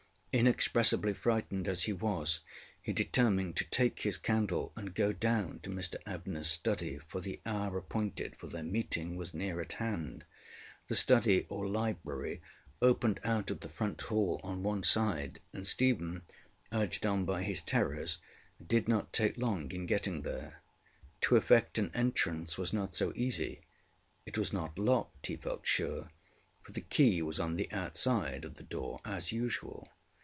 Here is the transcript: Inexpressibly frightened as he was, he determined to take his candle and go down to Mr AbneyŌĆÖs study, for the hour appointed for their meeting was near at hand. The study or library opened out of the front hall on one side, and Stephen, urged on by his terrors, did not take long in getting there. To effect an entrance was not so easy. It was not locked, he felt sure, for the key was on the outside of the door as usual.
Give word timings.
Inexpressibly 0.33 1.13
frightened 1.13 1.67
as 1.67 1.83
he 1.83 1.91
was, 1.91 2.39
he 2.81 2.93
determined 2.93 3.57
to 3.57 3.65
take 3.65 4.03
his 4.03 4.17
candle 4.17 4.71
and 4.77 4.95
go 4.95 5.11
down 5.11 5.59
to 5.59 5.69
Mr 5.69 5.97
AbneyŌĆÖs 6.05 6.45
study, 6.45 6.97
for 6.99 7.19
the 7.19 7.41
hour 7.45 7.77
appointed 7.79 8.37
for 8.37 8.47
their 8.47 8.63
meeting 8.63 9.17
was 9.17 9.33
near 9.33 9.59
at 9.59 9.73
hand. 9.73 10.23
The 10.87 10.95
study 10.95 11.45
or 11.49 11.67
library 11.67 12.41
opened 12.81 13.19
out 13.25 13.51
of 13.51 13.59
the 13.59 13.67
front 13.67 13.99
hall 14.03 14.39
on 14.41 14.63
one 14.63 14.83
side, 14.83 15.41
and 15.51 15.67
Stephen, 15.67 16.21
urged 16.71 17.05
on 17.05 17.25
by 17.25 17.43
his 17.43 17.61
terrors, 17.61 18.19
did 18.65 18.87
not 18.87 19.11
take 19.11 19.37
long 19.37 19.69
in 19.73 19.85
getting 19.85 20.21
there. 20.21 20.61
To 21.23 21.35
effect 21.35 21.77
an 21.77 21.91
entrance 21.93 22.57
was 22.57 22.71
not 22.71 22.95
so 22.95 23.11
easy. 23.17 23.63
It 24.25 24.37
was 24.37 24.53
not 24.53 24.79
locked, 24.79 25.27
he 25.27 25.35
felt 25.35 25.67
sure, 25.67 26.09
for 26.63 26.71
the 26.71 26.79
key 26.79 27.21
was 27.21 27.37
on 27.37 27.57
the 27.57 27.69
outside 27.73 28.45
of 28.45 28.55
the 28.55 28.63
door 28.63 29.01
as 29.03 29.33
usual. 29.33 29.89